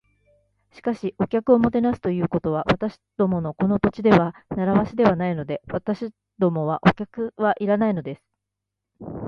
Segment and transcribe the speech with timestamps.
[0.73, 5.61] 「しかし、お客をもてなすということは、私どものこの土地では慣わしではないので。
[5.71, 8.23] 私どもはお客はいらないのです」